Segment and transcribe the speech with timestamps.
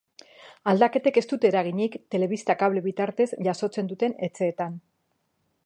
[0.71, 4.81] Aldaketek ez dute eraginik telebista kable bitartez jasotzen duten etxeetan.